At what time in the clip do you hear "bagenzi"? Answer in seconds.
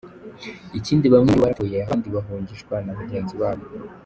2.99-3.35